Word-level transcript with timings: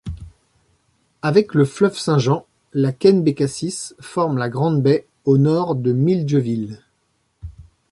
Avec 1.21 1.53
le 1.53 1.63
fleuve 1.63 1.95
Saint-Jean, 1.95 2.47
la 2.73 2.91
Kennebecasis 2.91 3.93
forme 4.01 4.39
la 4.39 4.49
Grande 4.49 4.81
Baie, 4.81 5.05
au 5.25 5.37
nord 5.37 5.75
de 5.75 5.91
Milledgeville. 5.91 6.81